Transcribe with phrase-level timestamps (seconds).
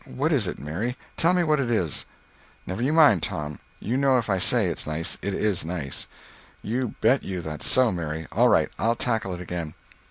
[0.15, 2.07] What is it, Mary, tell me what it is."
[2.65, 3.59] "Never you mind, Tom.
[3.79, 6.07] You know if I say it's nice, it is nice."
[6.63, 8.25] "You bet you that's so, Mary.
[8.31, 9.75] All right, I'll tackle it again."